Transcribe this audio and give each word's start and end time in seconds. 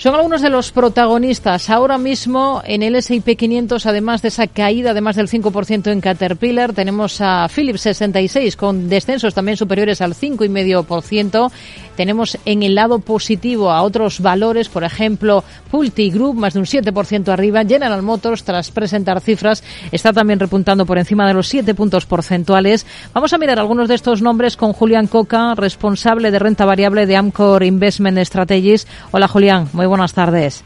Son 0.00 0.14
algunos 0.14 0.40
de 0.40 0.48
los 0.48 0.72
protagonistas 0.72 1.68
ahora 1.68 1.98
mismo 1.98 2.62
en 2.64 2.82
el 2.82 2.94
S&P 2.94 3.36
500, 3.36 3.84
además 3.84 4.22
de 4.22 4.28
esa 4.28 4.46
caída 4.46 4.94
de 4.94 5.02
más 5.02 5.14
del 5.14 5.28
5% 5.28 5.92
en 5.92 6.00
Caterpillar, 6.00 6.72
tenemos 6.72 7.20
a 7.20 7.46
Philips 7.54 7.82
66 7.82 8.56
con 8.56 8.88
descensos 8.88 9.34
también 9.34 9.58
superiores 9.58 10.00
al 10.00 10.14
5,5%. 10.14 11.52
Tenemos 12.00 12.38
en 12.46 12.62
el 12.62 12.76
lado 12.76 13.00
positivo 13.00 13.70
a 13.70 13.82
otros 13.82 14.20
valores, 14.20 14.70
por 14.70 14.84
ejemplo, 14.84 15.44
Pulti 15.70 16.10
Group 16.10 16.34
más 16.34 16.54
de 16.54 16.60
un 16.60 16.64
7% 16.64 17.28
arriba, 17.28 17.62
General 17.62 18.00
Motors 18.00 18.42
tras 18.42 18.70
presentar 18.70 19.20
cifras 19.20 19.62
está 19.92 20.10
también 20.14 20.40
repuntando 20.40 20.86
por 20.86 20.96
encima 20.96 21.28
de 21.28 21.34
los 21.34 21.48
7 21.48 21.74
puntos 21.74 22.06
porcentuales. 22.06 22.86
Vamos 23.12 23.34
a 23.34 23.38
mirar 23.38 23.58
algunos 23.58 23.86
de 23.86 23.96
estos 23.96 24.22
nombres 24.22 24.56
con 24.56 24.72
Julián 24.72 25.08
Coca, 25.08 25.54
responsable 25.54 26.30
de 26.30 26.38
renta 26.38 26.64
variable 26.64 27.04
de 27.04 27.16
Amcor 27.16 27.64
Investment 27.64 28.18
Strategies. 28.24 28.86
Hola 29.10 29.28
Julián, 29.28 29.68
muy 29.74 29.84
buenas 29.84 30.14
tardes. 30.14 30.64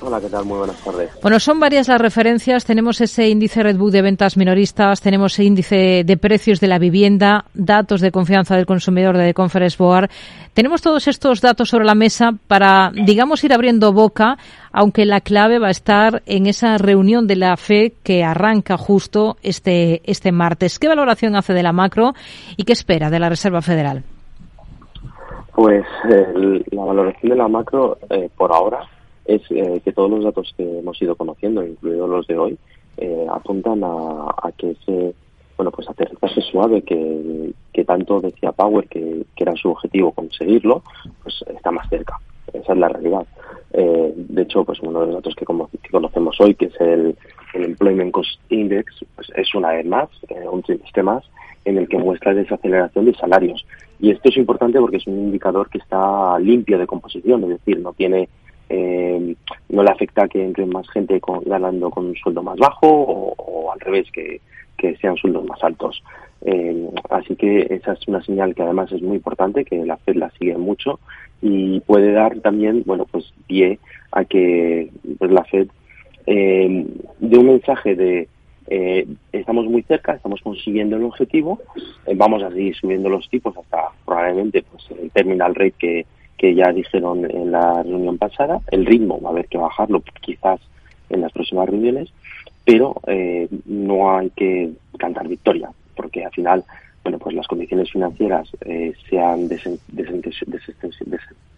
Hola, 0.00 0.20
¿qué 0.20 0.28
tal? 0.28 0.44
Muy 0.44 0.58
buenas 0.58 0.76
tardes. 0.84 1.10
Bueno, 1.20 1.40
son 1.40 1.58
varias 1.58 1.88
las 1.88 2.00
referencias. 2.00 2.64
Tenemos 2.64 3.00
ese 3.00 3.28
índice 3.28 3.64
Redbook 3.64 3.90
de 3.90 4.02
ventas 4.02 4.36
minoristas, 4.36 5.00
tenemos 5.00 5.32
ese 5.32 5.44
índice 5.44 6.04
de 6.04 6.16
precios 6.16 6.60
de 6.60 6.68
la 6.68 6.78
vivienda, 6.78 7.46
datos 7.52 8.00
de 8.00 8.12
confianza 8.12 8.54
del 8.54 8.64
consumidor 8.64 9.16
de 9.16 9.26
The 9.26 9.34
Conference 9.34 9.76
Board. 9.76 10.08
Tenemos 10.54 10.82
todos 10.82 11.08
estos 11.08 11.40
datos 11.40 11.70
sobre 11.70 11.84
la 11.84 11.96
mesa 11.96 12.30
para, 12.46 12.92
digamos, 12.94 13.42
ir 13.42 13.52
abriendo 13.52 13.92
boca, 13.92 14.36
aunque 14.72 15.04
la 15.04 15.20
clave 15.20 15.58
va 15.58 15.66
a 15.66 15.72
estar 15.72 16.22
en 16.26 16.46
esa 16.46 16.78
reunión 16.78 17.26
de 17.26 17.34
la 17.34 17.56
FE 17.56 17.94
que 18.04 18.22
arranca 18.22 18.76
justo 18.76 19.36
este, 19.42 20.00
este 20.04 20.30
martes. 20.30 20.78
¿Qué 20.78 20.86
valoración 20.86 21.34
hace 21.34 21.54
de 21.54 21.64
la 21.64 21.72
macro 21.72 22.12
y 22.56 22.62
qué 22.62 22.72
espera 22.72 23.10
de 23.10 23.18
la 23.18 23.28
Reserva 23.28 23.62
Federal? 23.62 24.04
Pues 25.56 25.84
la 26.70 26.84
valoración 26.84 27.30
de 27.30 27.36
la 27.36 27.48
macro, 27.48 27.98
eh, 28.10 28.30
por 28.36 28.52
ahora, 28.54 28.86
es 29.28 29.42
eh, 29.50 29.80
que 29.84 29.92
todos 29.92 30.10
los 30.10 30.24
datos 30.24 30.52
que 30.56 30.78
hemos 30.78 31.00
ido 31.00 31.14
conociendo, 31.14 31.64
incluidos 31.64 32.08
los 32.08 32.26
de 32.26 32.38
hoy, 32.38 32.58
eh, 32.96 33.26
apuntan 33.30 33.82
a, 33.84 34.50
que 34.56 34.70
ese 34.70 35.14
bueno 35.56 35.70
pues 35.70 35.88
aterrizaje 35.88 36.40
suave 36.40 36.82
que, 36.82 37.52
que 37.72 37.84
tanto 37.84 38.20
decía 38.20 38.52
Power 38.52 38.88
que, 38.88 39.24
era 39.36 39.54
su 39.54 39.70
objetivo 39.70 40.12
conseguirlo, 40.12 40.82
pues 41.22 41.44
está 41.54 41.70
más 41.70 41.88
cerca. 41.88 42.18
Esa 42.52 42.72
es 42.72 42.78
la 42.78 42.88
realidad. 42.88 43.26
Eh, 43.72 44.12
de 44.16 44.42
hecho, 44.42 44.64
pues 44.64 44.80
uno 44.80 45.00
de 45.00 45.06
los 45.06 45.14
datos 45.16 45.34
que, 45.36 45.44
conocemos 45.44 46.40
hoy, 46.40 46.54
que 46.54 46.66
es 46.66 46.80
el, 46.80 47.16
Employment 47.54 48.12
Cost 48.12 48.40
Index, 48.50 49.04
pues 49.14 49.28
es 49.36 49.54
una 49.54 49.70
vez 49.70 49.86
más, 49.86 50.08
un 50.50 50.62
trimestre 50.62 51.02
más, 51.02 51.24
en 51.64 51.78
el 51.78 51.88
que 51.88 51.98
muestra 51.98 52.34
desaceleración 52.34 53.06
de 53.06 53.14
salarios. 53.14 53.64
Y 54.00 54.10
esto 54.10 54.28
es 54.28 54.36
importante 54.36 54.80
porque 54.80 54.98
es 54.98 55.06
un 55.06 55.18
indicador 55.18 55.68
que 55.70 55.78
está 55.78 56.38
limpio 56.38 56.78
de 56.78 56.86
composición, 56.86 57.44
es 57.44 57.50
decir, 57.50 57.80
no 57.80 57.92
tiene 57.92 58.28
eh, 58.68 59.34
no 59.68 59.82
le 59.82 59.90
afecta 59.90 60.28
que 60.28 60.44
entre 60.44 60.66
más 60.66 60.88
gente 60.90 61.20
ganando 61.46 61.90
con 61.90 62.06
un 62.06 62.16
sueldo 62.16 62.42
más 62.42 62.56
bajo 62.58 62.86
o, 62.88 63.72
al 63.72 63.80
revés, 63.80 64.10
que, 64.12 64.40
sean 65.00 65.16
sueldos 65.16 65.44
más 65.44 65.62
altos. 65.64 66.02
Eh, 66.42 66.88
así 67.10 67.34
que 67.34 67.66
esa 67.70 67.94
es 67.94 68.06
una 68.06 68.22
señal 68.22 68.54
que 68.54 68.62
además 68.62 68.92
es 68.92 69.02
muy 69.02 69.16
importante, 69.16 69.64
que 69.64 69.84
la 69.84 69.96
FED 69.96 70.16
la 70.16 70.30
sigue 70.38 70.56
mucho 70.56 71.00
y 71.42 71.80
puede 71.80 72.12
dar 72.12 72.38
también, 72.40 72.84
bueno, 72.86 73.04
pues 73.10 73.32
pie 73.48 73.80
a 74.12 74.24
que 74.24 74.90
pues, 75.18 75.32
la 75.32 75.44
FED 75.44 75.68
eh, 76.26 76.86
dé 77.18 77.38
un 77.38 77.46
mensaje 77.46 77.96
de 77.96 78.28
eh, 78.70 79.06
estamos 79.32 79.64
muy 79.64 79.82
cerca, 79.82 80.12
estamos 80.12 80.42
consiguiendo 80.42 80.96
el 80.96 81.04
objetivo, 81.04 81.58
eh, 82.06 82.12
vamos 82.14 82.42
a 82.42 82.50
seguir 82.50 82.76
subiendo 82.76 83.08
los 83.08 83.28
tipos 83.30 83.56
hasta 83.56 83.88
probablemente 84.04 84.62
pues 84.62 84.84
el 84.90 85.10
terminal 85.10 85.54
rate 85.54 85.74
que, 85.78 86.06
que 86.38 86.54
ya 86.54 86.72
dijeron 86.72 87.28
en 87.30 87.50
la 87.52 87.82
reunión 87.82 88.16
pasada. 88.16 88.60
El 88.70 88.86
ritmo 88.86 89.20
va 89.20 89.30
a 89.30 89.32
haber 89.32 89.48
que 89.48 89.58
bajarlo 89.58 90.02
quizás 90.20 90.60
en 91.10 91.20
las 91.20 91.32
próximas 91.32 91.68
reuniones, 91.68 92.10
pero 92.64 92.94
eh, 93.06 93.48
no 93.66 94.16
hay 94.16 94.30
que 94.30 94.70
cantar 94.98 95.26
victoria, 95.28 95.70
porque 95.96 96.24
al 96.24 96.30
final, 96.32 96.64
bueno, 97.02 97.18
pues 97.18 97.34
las 97.34 97.46
condiciones 97.46 97.90
financieras 97.90 98.48
eh, 98.64 98.92
se 99.08 99.18
han 99.18 99.48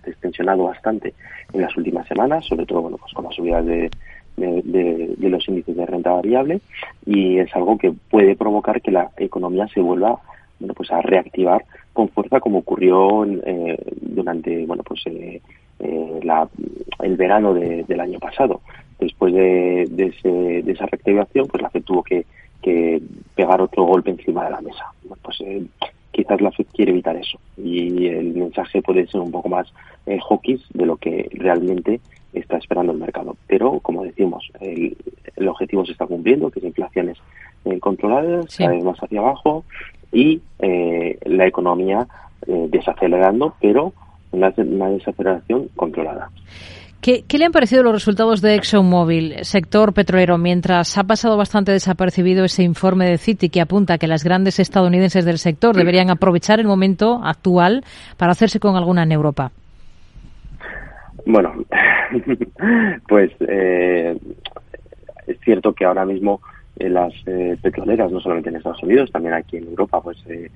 destensionado 0.04 0.64
bastante 0.64 1.14
en 1.52 1.60
las 1.60 1.76
últimas 1.76 2.08
semanas, 2.08 2.46
sobre 2.46 2.66
todo, 2.66 2.82
bueno, 2.82 2.96
pues 2.96 3.12
con 3.12 3.24
la 3.24 3.32
subida 3.32 3.62
de, 3.62 3.90
de, 4.36 5.28
los 5.28 5.48
índices 5.48 5.76
de 5.76 5.86
renta 5.86 6.10
variable 6.10 6.60
y 7.06 7.38
es 7.38 7.54
algo 7.54 7.78
que 7.78 7.92
puede 8.10 8.36
provocar 8.36 8.80
que 8.80 8.90
la 8.90 9.10
economía 9.16 9.68
se 9.68 9.80
vuelva 9.80 10.18
bueno, 10.60 10.74
pues 10.74 10.90
a 10.92 11.00
reactivar 11.00 11.64
con 11.92 12.08
fuerza 12.08 12.38
como 12.40 12.58
ocurrió 12.58 13.24
eh, 13.24 13.76
durante 14.00 14.64
bueno 14.66 14.82
pues 14.84 15.02
eh, 15.06 15.40
eh, 15.80 16.20
la, 16.22 16.46
el 17.00 17.16
verano 17.16 17.54
del 17.54 18.00
año 18.00 18.18
pasado. 18.18 18.60
Después 18.98 19.32
de, 19.32 19.86
de, 19.90 20.70
esa 20.70 20.84
reactivación, 20.84 21.46
pues 21.46 21.62
la 21.62 21.70
FED 21.70 21.84
tuvo 21.84 22.02
que, 22.02 22.26
que, 22.60 23.00
pegar 23.34 23.62
otro 23.62 23.84
golpe 23.84 24.10
encima 24.10 24.44
de 24.44 24.50
la 24.50 24.60
mesa. 24.60 24.84
pues 25.22 25.42
quizás 26.10 26.40
la 26.42 26.50
FED 26.50 26.66
quiere 26.74 26.90
evitar 26.90 27.16
eso 27.16 27.38
y 27.56 28.08
el 28.08 28.34
mensaje 28.34 28.82
puede 28.82 29.06
ser 29.06 29.22
un 29.22 29.30
poco 29.30 29.48
más 29.48 29.72
eh, 30.04 30.18
hawkish 30.28 30.68
de 30.74 30.84
lo 30.84 30.96
que 30.96 31.30
realmente 31.32 32.00
está 32.34 32.58
esperando 32.58 32.92
el 32.92 32.98
mercado. 32.98 33.36
Pero, 33.46 33.80
como 33.80 34.04
decimos, 34.04 34.50
el, 34.60 34.96
el 35.36 35.48
objetivo 35.48 35.86
se 35.86 35.92
está 35.92 36.06
cumpliendo, 36.06 36.50
que 36.50 36.58
es 36.58 36.66
inflaciones 36.66 37.16
controladas, 37.80 38.56
cada 38.56 38.70
vez 38.70 38.84
más 38.84 38.98
hacia 39.02 39.20
abajo, 39.20 39.64
y 40.12 40.40
eh, 40.58 41.18
la 41.24 41.46
economía 41.46 42.06
eh, 42.46 42.66
desacelerando, 42.70 43.54
pero 43.60 43.92
una, 44.32 44.50
desaceleración 44.50 45.68
controlada. 45.76 46.30
¿Qué, 47.00 47.24
le 47.38 47.46
han 47.46 47.52
parecido 47.52 47.82
los 47.82 47.94
resultados 47.94 48.42
de 48.42 48.56
ExxonMobil, 48.56 49.36
sector 49.42 49.94
petrolero, 49.94 50.36
mientras 50.36 50.98
ha 50.98 51.04
pasado 51.04 51.38
bastante 51.38 51.72
desapercibido 51.72 52.44
ese 52.44 52.62
informe 52.62 53.06
de 53.06 53.16
Citi 53.16 53.48
que 53.48 53.62
apunta 53.62 53.96
que 53.96 54.06
las 54.06 54.22
grandes 54.22 54.60
estadounidenses 54.60 55.24
del 55.24 55.38
sector 55.38 55.74
deberían 55.74 56.10
aprovechar 56.10 56.60
el 56.60 56.66
momento 56.66 57.20
actual 57.24 57.84
para 58.18 58.32
hacerse 58.32 58.60
con 58.60 58.76
alguna 58.76 59.04
en 59.04 59.12
Europa? 59.12 59.50
Bueno, 61.24 61.52
pues 63.08 63.30
eh, 63.40 64.18
es 65.26 65.40
cierto 65.40 65.72
que 65.72 65.86
ahora 65.86 66.04
mismo 66.04 66.40
las 66.88 67.12
eh, 67.26 67.56
petroleras, 67.60 68.10
no 68.10 68.20
solamente 68.20 68.48
en 68.48 68.56
Estados 68.56 68.82
Unidos, 68.82 69.10
también 69.10 69.34
aquí 69.34 69.56
en 69.58 69.64
Europa, 69.64 70.00
pues 70.00 70.18
eh, 70.28 70.50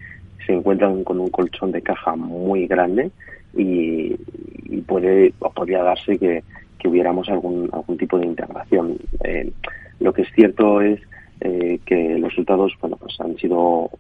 se 0.46 0.52
encuentran 0.52 1.04
con 1.04 1.20
un 1.20 1.28
colchón 1.28 1.72
de 1.72 1.82
caja 1.82 2.16
muy 2.16 2.66
grande 2.66 3.10
y, 3.56 4.16
puede 4.86 5.32
podría 5.54 5.82
darse 5.82 6.18
que, 6.18 6.42
que, 6.78 6.88
hubiéramos 6.88 7.28
algún 7.30 7.70
algún 7.72 7.96
tipo 7.96 8.18
de 8.18 8.26
integración. 8.26 8.98
Eh, 9.22 9.50
lo 10.00 10.12
que 10.12 10.22
es 10.22 10.28
cierto 10.34 10.80
es 10.80 11.00
que 11.40 12.18
los 12.18 12.30
resultados 12.30 12.72
bueno 12.80 12.96
pues 12.96 13.18
han 13.20 13.36
sido 13.36 13.90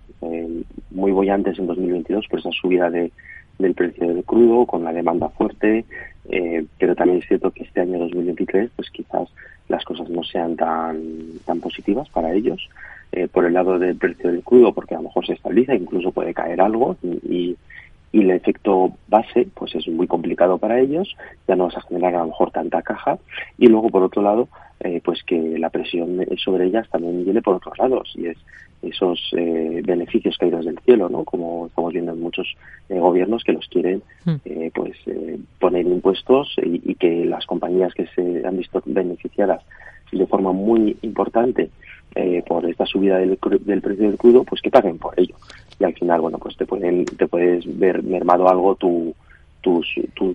muy 0.90 1.12
bollantes 1.12 1.58
en 1.58 1.66
2022 1.66 2.26
por 2.28 2.38
esa 2.40 2.50
subida 2.52 2.90
de, 2.90 3.12
del 3.58 3.74
precio 3.74 4.08
del 4.08 4.24
crudo 4.24 4.66
con 4.66 4.84
la 4.84 4.92
demanda 4.92 5.28
fuerte, 5.30 5.84
pero 6.78 6.94
también 6.94 7.18
es 7.18 7.28
cierto 7.28 7.50
que 7.50 7.64
este 7.64 7.80
año 7.80 7.98
2023 7.98 8.70
pues 8.76 8.90
quizás 8.90 9.28
las 9.68 9.84
cosas 9.84 10.08
no 10.08 10.22
sean 10.24 10.56
tan, 10.56 11.00
tan 11.44 11.60
positivas 11.60 12.08
para 12.08 12.32
ellos. 12.32 12.68
Eh, 13.12 13.28
por 13.28 13.44
el 13.44 13.52
lado 13.52 13.78
del 13.78 13.96
precio 13.96 14.30
del 14.30 14.42
crudo, 14.42 14.72
porque 14.72 14.94
a 14.94 14.98
lo 14.98 15.04
mejor 15.04 15.24
se 15.24 15.34
estabiliza, 15.34 15.72
incluso 15.72 16.10
puede 16.10 16.34
caer 16.34 16.60
algo 16.60 16.96
y, 17.02 17.56
y 18.14 18.20
el 18.20 18.30
efecto 18.30 18.92
base 19.08 19.48
pues 19.54 19.74
es 19.74 19.86
muy 19.88 20.06
complicado 20.06 20.58
para 20.58 20.80
ellos, 20.80 21.16
ya 21.48 21.56
no 21.56 21.66
vas 21.66 21.76
a 21.76 21.82
generar 21.82 22.14
a 22.14 22.18
lo 22.18 22.26
mejor 22.26 22.52
tanta 22.52 22.80
caja 22.82 23.18
y 23.58 23.66
luego 23.66 23.90
por 23.90 24.04
otro 24.04 24.22
lado 24.22 24.48
eh, 24.80 25.00
pues 25.04 25.22
que 25.24 25.58
la 25.58 25.70
presión 25.70 26.24
sobre 26.36 26.66
ellas 26.66 26.88
también 26.90 27.24
viene 27.24 27.42
por 27.42 27.56
otros 27.56 27.76
lados 27.76 28.12
y 28.16 28.26
es 28.26 28.38
esos 28.88 29.20
eh, 29.36 29.82
beneficios 29.84 30.36
caídos 30.38 30.64
del 30.64 30.78
cielo, 30.80 31.08
¿no? 31.08 31.24
Como 31.24 31.66
estamos 31.66 31.92
viendo 31.92 32.12
en 32.12 32.20
muchos 32.20 32.54
eh, 32.88 32.98
gobiernos 32.98 33.44
que 33.44 33.52
los 33.52 33.66
quieren, 33.68 34.02
hmm. 34.24 34.34
eh, 34.44 34.70
pues, 34.74 34.96
poner 35.58 35.86
impuestos 35.86 36.54
y, 36.62 36.94
que 36.94 37.24
las 37.24 37.46
compañías 37.46 37.92
que 37.94 38.06
se 38.08 38.46
han 38.46 38.56
visto 38.56 38.82
beneficiadas 38.86 39.62
de 40.12 40.26
forma 40.26 40.52
muy 40.52 40.96
importante 41.02 41.70
por 42.46 42.64
esta 42.64 42.86
subida 42.86 43.18
del, 43.18 43.36
del, 43.62 43.82
precio 43.82 44.06
del 44.06 44.16
crudo, 44.16 44.44
pues 44.44 44.62
que 44.62 44.70
paguen 44.70 44.98
por 44.98 45.18
ello. 45.18 45.34
Y 45.80 45.84
al 45.84 45.94
final, 45.94 46.20
bueno, 46.20 46.38
pues 46.38 46.56
te 46.56 46.64
pueden, 46.64 47.04
te 47.04 47.26
puedes 47.26 47.66
ver 47.76 48.04
mermado 48.04 48.48
algo 48.48 48.76
tu, 48.76 49.12
tu, 49.60 49.82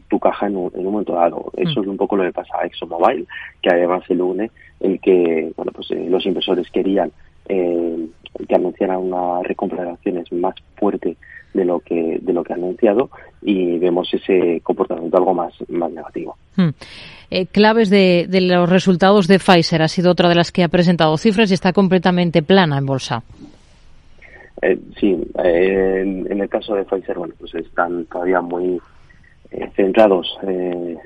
tu, 0.09 0.19
caja 0.19 0.47
en 0.47 0.57
un, 0.57 0.71
momento 0.83 1.13
dado. 1.13 1.51
Hmm. 1.55 1.61
Eso 1.61 1.79
es 1.79 1.87
un 1.87 1.95
poco 1.95 2.17
lo 2.17 2.23
que 2.23 2.33
pasa 2.33 2.57
a 2.59 2.65
ExxonMobil, 2.65 3.25
que 3.61 3.69
además 3.69 4.03
se 4.05 4.21
une 4.21 4.51
en 4.81 4.97
que, 4.97 5.53
bueno, 5.55 5.71
pues 5.71 5.89
los 5.91 6.25
inversores 6.25 6.69
querían 6.69 7.13
eh, 7.49 8.07
que 8.47 8.55
anunciara 8.55 8.97
una 8.97 9.41
recompra 9.43 9.83
de 9.83 9.91
acciones 9.91 10.31
más 10.31 10.55
fuerte 10.75 11.17
de 11.53 11.65
lo 11.65 11.79
que 11.79 12.19
de 12.21 12.33
lo 12.33 12.43
que 12.43 12.53
ha 12.53 12.55
anunciado 12.55 13.09
y 13.41 13.77
vemos 13.79 14.13
ese 14.13 14.61
comportamiento 14.61 15.17
algo 15.17 15.33
más, 15.33 15.53
más 15.69 15.91
negativo. 15.91 16.37
Hmm. 16.55 16.69
Eh, 17.31 17.45
claves 17.45 17.89
de, 17.89 18.27
los 18.41 18.69
resultados 18.69 19.27
de 19.27 19.39
Pfizer 19.39 19.81
ha 19.81 19.87
sido 19.87 20.11
otra 20.11 20.29
de 20.29 20.35
las 20.35 20.51
que 20.51 20.63
ha 20.63 20.67
presentado 20.67 21.15
cifras 21.17 21.51
y 21.51 21.53
está 21.53 21.73
completamente 21.73 22.41
plana 22.41 22.77
en 22.77 22.85
bolsa. 22.85 23.23
Eh, 24.61 24.77
sí, 24.99 25.15
eh, 25.43 26.01
en, 26.01 26.41
el 26.41 26.49
caso 26.49 26.75
de 26.75 26.85
Pfizer, 26.85 27.17
bueno, 27.17 27.33
pues 27.39 27.53
están 27.55 28.05
todavía 28.05 28.41
muy 28.41 28.79
centrados 29.75 30.37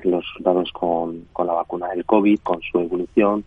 los 0.02 0.22
resultados 0.22 0.70
con, 0.72 1.24
con 1.32 1.46
la 1.46 1.54
vacuna 1.54 1.88
del 1.88 2.04
COVID, 2.04 2.40
con 2.42 2.60
su 2.60 2.78
evolución, 2.78 3.42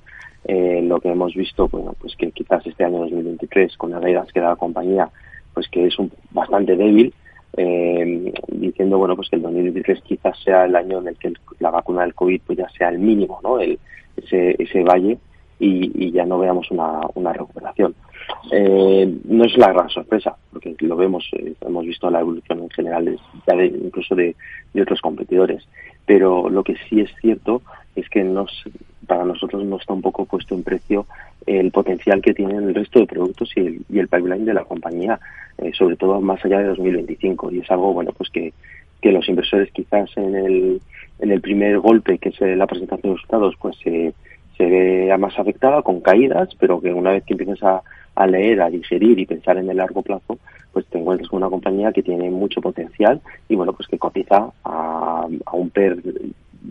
lo 0.48 1.00
que 1.02 1.10
hemos 1.10 1.34
visto, 1.34 1.68
bueno, 1.68 1.94
pues 2.00 2.16
que 2.16 2.32
quizás 2.32 2.66
este 2.66 2.86
año 2.86 3.00
2023, 3.00 3.76
con 3.78 3.92
las 3.92 4.02
reglas 4.02 4.32
que 4.32 4.40
da 4.40 4.50
la 4.50 4.56
compañía, 4.56 5.10
pues 5.54 5.68
que 5.70 5.88
es 5.88 6.00
un, 6.00 6.12
bastante 6.32 6.76
débil, 6.76 7.14
eh, 7.58 8.32
diciendo 8.50 9.00
bueno 9.00 9.16
pues 9.16 9.30
que 9.30 9.38
el 9.38 9.42
2023 9.42 10.02
quizás 10.04 10.38
sea 10.44 10.66
el 10.66 10.76
año 10.76 11.00
en 11.00 11.08
el 11.08 11.16
que 11.18 11.34
la 11.60 11.72
vacuna 11.72 12.04
del 12.04 12.14
COVID 12.14 12.42
pues 12.46 12.60
ya 12.60 12.70
sea 12.70 12.90
el 12.90 13.00
mínimo, 13.00 13.40
¿no? 13.44 13.60
El, 13.60 13.80
ese, 14.16 14.56
ese 14.60 14.84
valle 14.84 15.18
y, 15.60 16.12
ya 16.12 16.26
no 16.26 16.38
veamos 16.38 16.70
una, 16.70 17.34
recuperación. 17.34 17.96
Eh, 18.52 19.12
no 19.26 19.46
es 19.46 19.58
la 19.58 19.74
gran 19.74 19.90
sorpresa, 19.90 20.36
porque 20.52 20.76
lo 20.82 20.96
vemos, 20.96 21.28
eh, 21.34 21.54
hemos 21.62 21.86
visto 21.86 22.10
la 22.12 22.20
evolución 22.20 22.60
en 22.60 22.70
general 22.70 23.20
ya 23.48 23.56
de, 23.56 23.66
incluso 23.66 24.14
de, 24.14 24.36
de, 24.74 24.82
otros 24.82 25.02
competidores. 25.02 25.68
Pero 26.06 26.50
lo 26.50 26.64
que 26.64 26.76
sí 26.88 27.02
es 27.02 27.10
cierto 27.22 27.64
es 27.96 28.08
que 28.10 28.24
nos, 28.24 28.52
para 29.08 29.26
nosotros 29.26 29.64
no 29.64 29.78
está 29.78 29.94
un 29.94 30.02
poco 30.02 30.26
puesto 30.26 30.54
en 30.54 30.64
precio 30.64 31.06
el 31.46 31.72
potencial 31.72 32.22
que 32.22 32.34
tienen 32.34 32.64
el 32.64 32.76
resto 32.76 33.00
de 33.00 33.08
productos 33.08 33.50
y 33.56 33.62
el, 33.62 33.82
y 33.90 34.00
el 34.00 34.08
pipeline 34.08 34.46
de 34.46 34.54
la 34.54 34.66
compañía, 34.66 35.20
eh, 35.58 35.72
sobre 35.74 35.96
todo 35.96 36.20
más 36.22 36.44
allá 36.44 36.60
de 36.60 36.68
2025. 36.68 37.52
Y 37.52 37.60
es 37.60 37.72
algo, 37.72 37.94
bueno, 37.94 38.12
pues 38.12 38.30
que, 38.30 38.54
que 39.02 39.12
los 39.12 39.28
inversores 39.30 39.72
quizás 39.72 40.10
en 40.18 40.36
el, 40.36 40.82
en 41.20 41.32
el 41.32 41.42
primer 41.42 41.80
golpe, 41.80 42.18
que 42.18 42.30
es 42.30 42.40
la 42.42 42.68
presentación 42.68 43.14
de 43.14 43.16
resultados, 43.16 43.56
pues 43.60 43.78
se, 43.78 44.14
se 44.58 44.66
vea 44.66 45.18
más 45.18 45.40
afectada 45.40 45.82
con 45.82 46.02
caídas, 46.02 46.50
pero 46.60 46.82
que 46.82 46.94
una 46.94 47.12
vez 47.12 47.24
que 47.24 47.34
empieces 47.34 47.64
a, 47.64 47.82
a 48.16 48.28
leer, 48.28 48.62
a 48.62 48.70
digerir 48.70 49.18
y 49.20 49.26
pensar 49.26 49.58
en 49.58 49.70
el 49.70 49.78
largo 49.78 50.02
plazo, 50.02 50.38
pues 50.74 50.86
te 50.88 51.00
encuentras 51.00 51.30
con 51.30 51.38
una 51.38 51.50
compañía 51.50 51.94
que 51.94 52.04
tiene 52.04 52.30
mucho 52.30 52.62
potencial 52.62 53.22
y 53.48 53.56
bueno, 53.56 53.74
pues 53.74 53.88
que 53.88 53.98
cotiza 53.98 54.52
a, 54.66 55.28
a 55.46 55.56
un 55.56 55.70
PER 55.70 55.98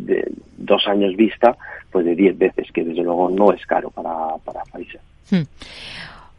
de 0.05 0.31
dos 0.57 0.87
años 0.87 1.17
vista, 1.17 1.57
pues 1.91 2.05
de 2.05 2.15
diez 2.15 2.37
veces, 2.37 2.71
que 2.73 2.85
desde 2.85 3.03
luego 3.03 3.31
no 3.31 3.53
es 3.53 3.65
caro 3.67 3.91
para, 3.91 4.37
para 4.45 4.63
países. 4.65 5.01
Hmm. 5.31 5.43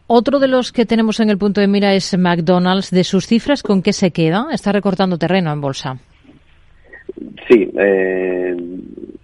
Otro 0.10 0.40
de 0.40 0.48
los 0.48 0.72
que 0.72 0.86
tenemos 0.86 1.20
en 1.20 1.30
el 1.30 1.38
punto 1.38 1.60
de 1.60 1.68
mira 1.68 1.94
es 1.94 2.18
McDonald's. 2.18 2.92
De 2.92 3.04
sus 3.04 3.28
cifras, 3.28 3.62
¿con 3.62 3.82
qué 3.82 3.92
se 3.92 4.12
queda? 4.12 4.48
Está 4.54 4.72
recortando 4.72 5.18
terreno 5.18 5.52
en 5.52 5.60
bolsa. 5.60 5.98
Sí, 7.48 7.70
eh, 7.78 8.56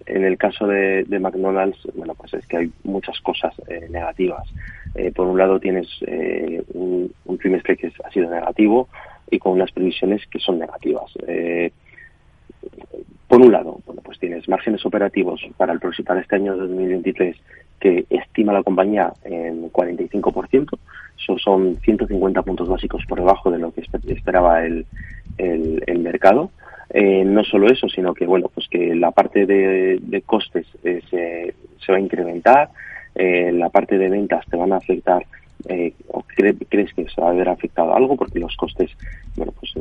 en 0.06 0.24
el 0.24 0.36
caso 0.36 0.66
de, 0.66 1.06
McDonald's, 1.08 1.78
bueno, 1.94 2.14
pues 2.14 2.34
es 2.34 2.46
que 2.46 2.58
hay 2.58 2.70
muchas 2.82 3.18
cosas 3.20 3.54
eh, 3.68 3.86
negativas. 3.90 4.46
Eh, 4.94 5.10
por 5.10 5.26
un 5.26 5.38
lado 5.38 5.58
tienes 5.58 5.88
un, 6.74 7.10
un, 7.24 7.38
trimestre 7.38 7.76
que 7.76 7.90
ha 8.04 8.10
sido 8.10 8.30
negativo 8.30 8.88
y 9.30 9.38
con 9.38 9.52
unas 9.52 9.72
previsiones 9.72 10.22
que 10.26 10.38
son 10.38 10.58
negativas. 10.58 11.10
Márgenes 14.48 14.84
operativos 14.86 15.40
para 15.56 15.72
el 15.72 15.80
para 15.80 16.20
este 16.20 16.36
año 16.36 16.56
2023 16.56 17.36
que 17.80 18.06
estima 18.08 18.52
la 18.52 18.62
compañía 18.62 19.12
en 19.24 19.70
45%, 19.70 20.78
eso 21.18 21.38
son 21.38 21.76
150 21.82 22.42
puntos 22.42 22.68
básicos 22.68 23.04
por 23.06 23.18
debajo 23.18 23.50
de 23.50 23.58
lo 23.58 23.72
que 23.72 23.82
esperaba 24.08 24.64
el, 24.64 24.86
el, 25.38 25.98
mercado. 25.98 26.50
Eh, 26.90 27.24
no 27.24 27.44
solo 27.44 27.66
eso, 27.68 27.88
sino 27.88 28.14
que 28.14 28.26
bueno, 28.26 28.50
pues 28.54 28.68
que 28.68 28.94
la 28.94 29.10
parte 29.10 29.46
de, 29.46 29.98
de 30.00 30.22
costes 30.22 30.66
eh, 30.82 31.02
se, 31.10 31.54
se, 31.84 31.92
va 31.92 31.98
a 31.98 32.00
incrementar, 32.00 32.70
eh, 33.14 33.52
la 33.52 33.68
parte 33.68 33.98
de 33.98 34.08
ventas 34.08 34.46
te 34.46 34.56
van 34.56 34.72
a 34.72 34.76
afectar 34.76 35.24
eh, 35.68 35.94
o 36.08 36.22
crees 36.22 36.92
que 36.94 37.08
se 37.08 37.20
va 37.20 37.28
a 37.28 37.30
haber 37.30 37.48
afectado 37.48 37.94
algo 37.94 38.16
porque 38.16 38.38
los 38.38 38.56
costes, 38.56 38.90
bueno, 39.36 39.52
pues 39.58 39.72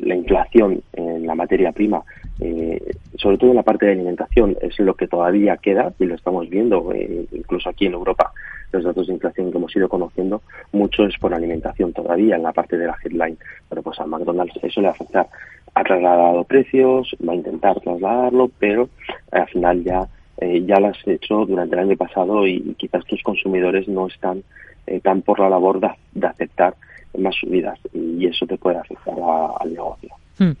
la 0.00 0.14
inflación 0.14 0.82
en 0.92 1.26
la 1.26 1.34
materia 1.34 1.72
prima, 1.72 2.02
eh, 2.40 2.80
sobre 3.16 3.38
todo 3.38 3.50
en 3.50 3.56
la 3.56 3.62
parte 3.62 3.86
de 3.86 3.92
alimentación, 3.92 4.56
es 4.60 4.78
lo 4.78 4.94
que 4.94 5.08
todavía 5.08 5.56
queda 5.56 5.92
y 5.98 6.04
lo 6.04 6.14
estamos 6.14 6.48
viendo, 6.48 6.92
eh, 6.92 7.26
incluso 7.32 7.70
aquí 7.70 7.86
en 7.86 7.94
Europa, 7.94 8.32
los 8.72 8.84
datos 8.84 9.06
de 9.06 9.14
inflación 9.14 9.50
que 9.50 9.58
hemos 9.58 9.74
ido 9.74 9.88
conociendo, 9.88 10.42
mucho 10.72 11.06
es 11.06 11.16
por 11.18 11.32
alimentación 11.32 11.92
todavía 11.92 12.36
en 12.36 12.42
la 12.42 12.52
parte 12.52 12.76
de 12.76 12.86
la 12.86 12.96
headline. 13.02 13.38
Pero 13.68 13.82
pues 13.82 13.98
a 14.00 14.06
McDonald's 14.06 14.58
eso 14.62 14.80
le 14.80 14.88
va 14.88 14.92
a 14.92 14.94
afectar. 14.94 15.26
Ha 15.74 15.84
trasladado 15.84 16.44
precios, 16.44 17.16
va 17.26 17.32
a 17.32 17.36
intentar 17.36 17.80
trasladarlo, 17.80 18.50
pero 18.58 18.88
al 19.30 19.46
final 19.48 19.84
ya 19.84 20.06
eh, 20.38 20.62
ya 20.66 20.78
lo 20.78 20.88
has 20.88 21.06
hecho 21.06 21.46
durante 21.46 21.74
el 21.76 21.82
año 21.82 21.96
pasado 21.96 22.46
y 22.46 22.74
quizás 22.76 23.04
tus 23.06 23.22
consumidores 23.22 23.88
no 23.88 24.06
están 24.06 24.42
eh, 24.86 25.00
tan 25.00 25.22
por 25.22 25.40
la 25.40 25.48
labor 25.48 25.80
de, 25.80 26.26
aceptar 26.26 26.74
más 27.18 27.34
subidas 27.36 27.78
y 27.94 28.26
eso 28.26 28.46
te 28.46 28.58
puede 28.58 28.78
afectar 28.78 29.14
al 29.60 29.72
negocio. 29.72 30.10
Hmm. 30.38 30.52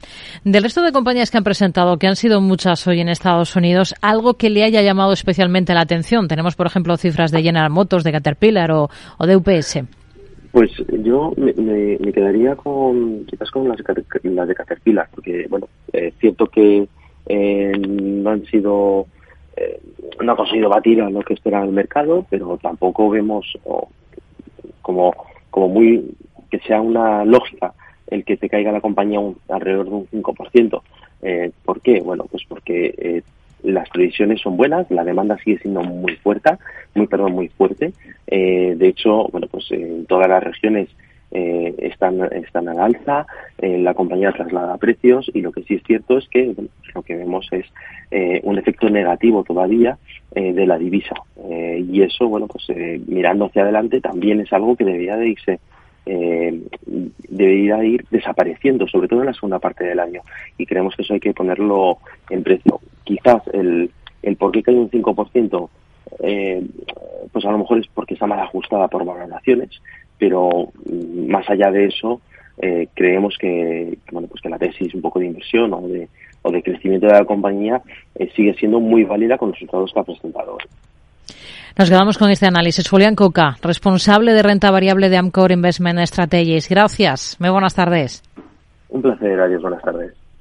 Del 0.44 0.62
resto 0.62 0.82
de 0.82 0.90
compañías 0.90 1.30
que 1.30 1.36
han 1.36 1.44
presentado, 1.44 1.98
que 1.98 2.06
han 2.06 2.16
sido 2.16 2.40
muchas 2.40 2.86
hoy 2.86 3.00
en 3.00 3.10
Estados 3.10 3.54
Unidos, 3.56 3.94
algo 4.00 4.34
que 4.34 4.48
le 4.48 4.64
haya 4.64 4.80
llamado 4.80 5.12
especialmente 5.12 5.74
la 5.74 5.82
atención. 5.82 6.28
Tenemos, 6.28 6.56
por 6.56 6.66
ejemplo, 6.66 6.96
cifras 6.96 7.30
de 7.30 7.42
General 7.42 7.68
Motors, 7.68 8.02
de 8.02 8.12
Caterpillar 8.12 8.70
o, 8.72 8.88
de 9.20 9.36
UPS. 9.36 9.80
Pues 10.50 10.70
yo 11.02 11.32
me, 11.36 11.52
quedaría 12.12 12.56
con 12.56 13.26
quizás 13.26 13.50
con 13.50 13.68
las, 13.68 13.76
de 13.76 14.54
Caterpillar, 14.54 15.08
porque 15.14 15.46
bueno, 15.50 15.68
es 15.92 16.14
cierto 16.18 16.46
que 16.46 16.88
eh, 17.26 17.72
no 17.78 18.30
han 18.30 18.46
sido 18.46 19.06
eh, 19.56 19.80
no 20.22 20.32
ha 20.32 20.36
conseguido 20.36 20.68
batir 20.68 21.00
a 21.02 21.10
lo 21.10 21.20
que 21.22 21.34
espera 21.34 21.62
el 21.62 21.72
mercado, 21.72 22.26
pero 22.30 22.58
tampoco 22.58 23.10
vemos 23.10 23.58
como, 24.82 25.14
como 25.50 25.68
muy 25.68 26.14
que 26.50 26.58
sea 26.60 26.80
una 26.80 27.24
lógica 27.24 27.72
el 28.08 28.24
que 28.24 28.36
te 28.36 28.48
caiga 28.48 28.72
la 28.72 28.80
compañía 28.80 29.20
un, 29.20 29.36
alrededor 29.48 29.86
de 29.86 29.94
un 29.94 30.06
5%. 30.08 30.82
Eh, 31.22 31.50
¿Por 31.64 31.80
qué? 31.80 32.00
Bueno, 32.00 32.26
pues 32.30 32.44
porque 32.48 32.94
eh, 32.96 33.22
las 33.62 33.88
previsiones 33.90 34.40
son 34.40 34.56
buenas, 34.56 34.90
la 34.90 35.04
demanda 35.04 35.38
sigue 35.38 35.58
siendo 35.58 35.82
muy 35.82 36.14
fuerte, 36.16 36.50
muy 36.94 37.06
perdón, 37.06 37.32
muy 37.32 37.48
fuerte. 37.48 37.92
Eh, 38.26 38.74
de 38.76 38.88
hecho, 38.88 39.28
bueno, 39.28 39.48
pues 39.50 39.70
en 39.72 40.06
todas 40.06 40.28
las 40.28 40.42
regiones 40.42 40.88
eh, 41.38 41.74
están, 41.78 42.18
están 42.32 42.66
al 42.66 42.80
alza, 42.80 43.26
eh, 43.58 43.76
la 43.76 43.92
compañía 43.92 44.32
traslada 44.32 44.78
precios 44.78 45.30
y 45.34 45.42
lo 45.42 45.52
que 45.52 45.64
sí 45.64 45.74
es 45.74 45.82
cierto 45.82 46.16
es 46.16 46.26
que 46.30 46.54
lo 46.94 47.02
que 47.02 47.14
vemos 47.14 47.46
es 47.50 47.66
eh, 48.10 48.40
un 48.42 48.56
efecto 48.56 48.88
negativo 48.88 49.44
todavía 49.44 49.98
de 50.34 50.66
la 50.66 50.76
divisa 50.76 51.14
y 51.48 52.02
eso, 52.02 52.28
bueno, 52.28 52.46
pues 52.46 52.66
mirando 53.06 53.46
hacia 53.46 53.62
adelante 53.62 54.02
también 54.02 54.40
es 54.40 54.52
algo 54.52 54.76
que 54.76 54.84
debería 54.84 55.16
de 55.16 55.28
irse 55.28 55.60
debería 56.04 57.82
ir 57.82 58.04
desapareciendo, 58.10 58.86
sobre 58.86 59.08
todo 59.08 59.20
en 59.20 59.26
la 59.26 59.32
segunda 59.32 59.58
parte 59.58 59.84
del 59.84 59.98
año 59.98 60.20
y 60.58 60.66
creemos 60.66 60.94
que 60.94 61.02
eso 61.02 61.14
hay 61.14 61.20
que 61.20 61.32
ponerlo 61.32 61.98
en 62.28 62.42
precio. 62.42 62.80
Quizás 63.04 63.42
el, 63.54 63.90
el 64.22 64.36
por 64.36 64.52
qué 64.52 64.62
cae 64.62 64.74
un 64.74 64.90
5% 64.90 65.68
eh, 66.20 66.62
pues 67.32 67.44
a 67.44 67.50
lo 67.50 67.58
mejor 67.58 67.78
es 67.78 67.86
porque 67.88 68.14
está 68.14 68.26
mal 68.26 68.40
ajustada 68.40 68.88
por 68.88 69.04
valoraciones, 69.04 69.70
pero 70.18 70.72
mm, 70.84 71.30
más 71.30 71.48
allá 71.48 71.70
de 71.70 71.86
eso, 71.86 72.20
eh, 72.58 72.88
creemos 72.94 73.36
que, 73.38 73.98
bueno, 74.10 74.28
pues 74.28 74.40
que 74.40 74.48
la 74.48 74.58
tesis 74.58 74.94
un 74.94 75.02
poco 75.02 75.18
de 75.18 75.26
inversión 75.26 75.72
o 75.74 75.86
de, 75.88 76.08
o 76.42 76.50
de 76.50 76.62
crecimiento 76.62 77.06
de 77.06 77.12
la 77.12 77.24
compañía 77.24 77.82
eh, 78.14 78.30
sigue 78.34 78.54
siendo 78.54 78.80
muy 78.80 79.04
válida 79.04 79.36
con 79.36 79.48
los 79.48 79.56
resultados 79.56 79.92
que 79.92 80.00
ha 80.00 80.04
presentado 80.04 80.54
hoy. 80.54 80.64
Nos 81.78 81.90
quedamos 81.90 82.16
con 82.16 82.30
este 82.30 82.46
análisis. 82.46 82.88
Julián 82.88 83.14
Coca, 83.14 83.56
responsable 83.60 84.32
de 84.32 84.42
renta 84.42 84.70
variable 84.70 85.10
de 85.10 85.18
Amcor 85.18 85.52
Investment 85.52 85.98
Strategies. 86.06 86.70
Gracias. 86.70 87.36
Muy 87.38 87.50
buenas 87.50 87.74
tardes. 87.74 88.22
Un 88.88 89.02
placer. 89.02 89.38
Adiós. 89.38 89.60
Buenas 89.60 89.82
tardes. 89.82 90.25